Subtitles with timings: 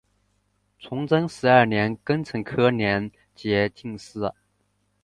[0.79, 4.33] 崇祯十二年庚辰科联捷进士。